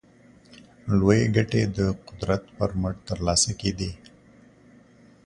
[0.99, 3.91] لویې ګټې د قدرت پر مټ ترلاسه کېدې.